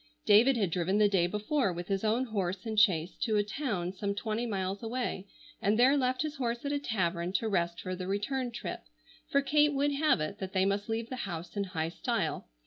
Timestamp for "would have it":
9.75-10.39